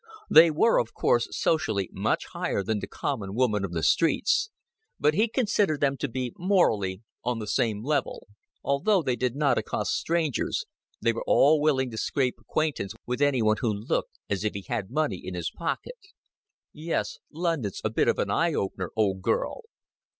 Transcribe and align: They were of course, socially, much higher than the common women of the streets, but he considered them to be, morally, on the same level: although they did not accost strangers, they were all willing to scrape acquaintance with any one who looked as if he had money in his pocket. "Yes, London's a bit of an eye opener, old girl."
They 0.31 0.49
were 0.49 0.79
of 0.81 0.95
course, 0.95 1.27
socially, 1.29 1.87
much 1.93 2.25
higher 2.33 2.63
than 2.63 2.79
the 2.79 2.87
common 2.87 3.35
women 3.35 3.63
of 3.63 3.71
the 3.71 3.83
streets, 3.83 4.49
but 4.99 5.13
he 5.13 5.27
considered 5.29 5.79
them 5.79 5.95
to 5.97 6.07
be, 6.07 6.33
morally, 6.39 7.03
on 7.23 7.37
the 7.37 7.45
same 7.45 7.83
level: 7.83 8.25
although 8.63 9.03
they 9.03 9.15
did 9.15 9.35
not 9.35 9.59
accost 9.59 9.91
strangers, 9.91 10.65
they 11.03 11.13
were 11.13 11.23
all 11.27 11.61
willing 11.61 11.91
to 11.91 11.99
scrape 11.99 12.39
acquaintance 12.39 12.95
with 13.05 13.21
any 13.21 13.43
one 13.43 13.57
who 13.59 13.71
looked 13.71 14.17
as 14.27 14.43
if 14.43 14.55
he 14.55 14.63
had 14.67 14.89
money 14.89 15.21
in 15.23 15.35
his 15.35 15.51
pocket. 15.51 15.99
"Yes, 16.73 17.19
London's 17.31 17.79
a 17.83 17.91
bit 17.91 18.07
of 18.07 18.17
an 18.17 18.31
eye 18.31 18.55
opener, 18.55 18.89
old 18.95 19.21
girl." 19.21 19.65